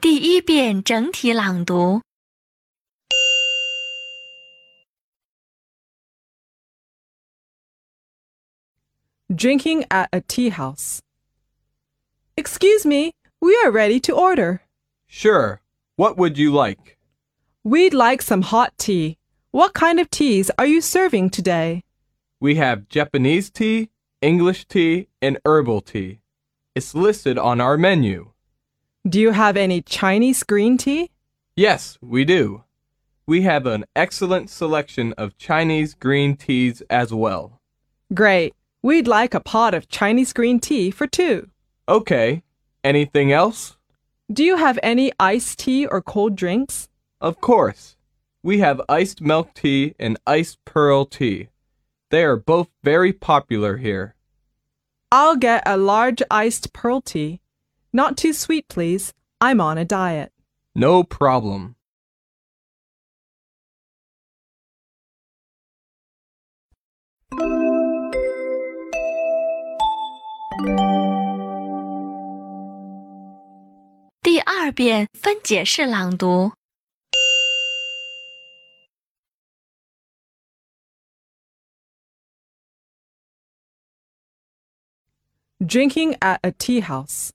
[0.00, 2.02] 第一遍整体朗读。
[9.28, 11.00] Drinking at a tea house.
[12.36, 14.62] Excuse me, we are ready to order.
[15.06, 15.60] Sure.
[15.96, 16.98] What would you like?
[17.64, 19.18] We'd like some hot tea.
[19.52, 21.84] What kind of teas are you serving today?
[22.40, 23.90] We have Japanese tea,
[24.20, 26.20] English tea, and herbal tea.
[26.74, 28.32] It's listed on our menu.
[29.07, 31.11] Do you have any Chinese green tea?
[31.55, 32.63] Yes, we do.
[33.25, 37.61] We have an excellent selection of Chinese green teas as well.
[38.13, 38.53] Great.
[38.81, 41.49] We'd like a pot of Chinese green tea for two.
[41.87, 42.43] Okay.
[42.83, 43.77] Anything else?
[44.33, 46.89] Do you have any iced tea or cold drinks?
[47.21, 47.95] Of course.
[48.43, 51.47] We have iced milk tea and iced pearl tea.
[52.09, 54.15] They are both very popular here.
[55.13, 57.39] I'll get a large iced pearl tea.
[57.97, 59.11] Not too sweet, please.
[59.41, 60.31] I'm on a diet.
[60.75, 61.75] No problem.
[85.65, 87.33] Drinking at a tea house.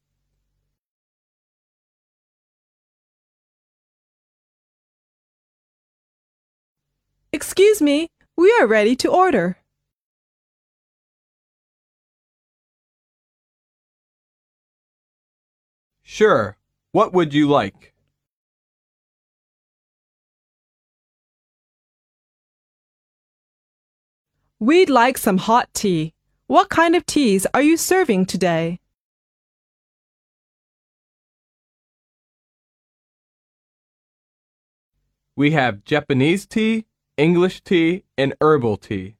[7.43, 9.57] Excuse me, we are ready to order.
[16.05, 16.57] Sure.
[16.93, 17.95] What would you like?
[24.61, 26.15] We'd like some hot tea.
[26.47, 28.79] What kind of teas are you serving today?
[35.35, 36.85] We have Japanese tea,
[37.17, 39.17] English tea, and herbal tea.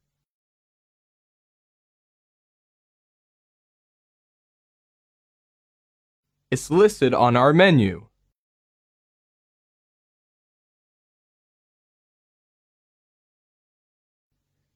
[6.51, 8.09] It's listed on our menu.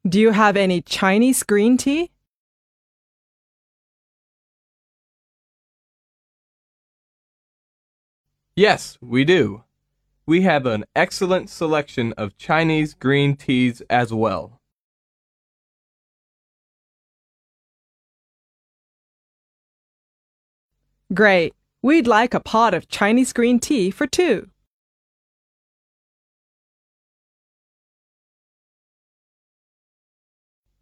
[0.09, 2.13] Do you have any Chinese green tea?
[8.55, 9.66] Yes, we do.
[10.29, 14.61] We have an excellent selection of Chinese green teas as well.
[21.15, 21.55] Great.
[21.81, 24.51] We'd like a pot of Chinese green tea for two.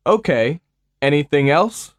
[0.06, 0.60] Okay.
[1.02, 1.93] Anything else?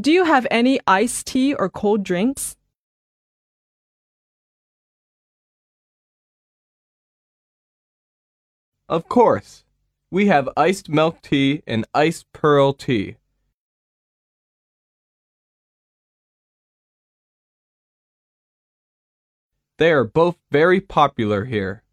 [0.00, 2.56] Do you have any iced tea or cold drinks?
[8.88, 9.64] Of course.
[10.10, 13.18] We have iced milk tea and iced pearl tea.
[19.78, 21.83] They are both very popular here.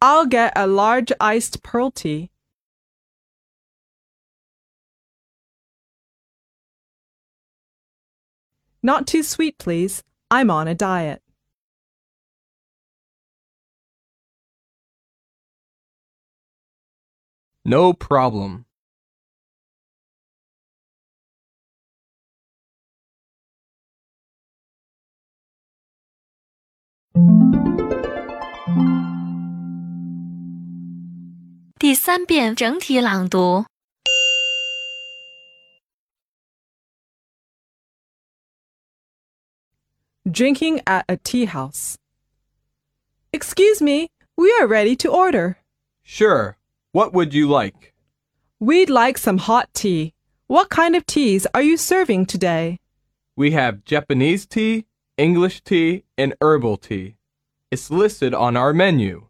[0.00, 2.30] I'll get a large iced pearl tea.
[8.82, 10.04] Not too sweet, please.
[10.30, 11.22] I'm on a diet.
[17.64, 18.66] No problem.
[31.85, 33.65] 第三遍整体朗读。
[40.25, 41.97] Drinking at a tea house.
[43.33, 45.57] Excuse me, we are ready to order.
[46.03, 46.57] Sure.
[46.91, 47.93] What would you like?
[48.59, 50.13] We'd like some hot tea.
[50.47, 52.77] What kind of teas are you serving today?
[53.35, 54.85] We have Japanese tea,
[55.17, 57.15] English tea, and herbal tea.
[57.71, 59.24] It's listed on our menu.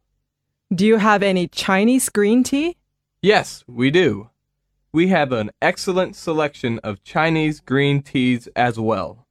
[0.74, 2.76] Do you have any Chinese green tea?
[3.22, 4.30] Yes, we do.
[4.92, 9.26] We have an excellent selection of Chinese green teas as well.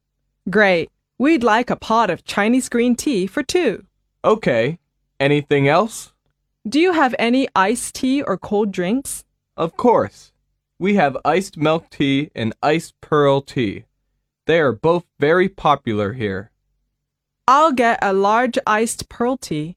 [0.48, 0.90] Great.
[1.18, 3.84] We'd like a pot of Chinese green tea for two.
[4.24, 4.78] Okay.
[5.20, 6.14] Anything else?
[6.66, 9.24] Do you have any iced tea or cold drinks?
[9.58, 10.32] Of course.
[10.78, 13.84] We have iced milk tea and iced pearl tea.
[14.46, 16.50] They are both very popular here.
[17.46, 19.76] I'll get a large iced pearl tea.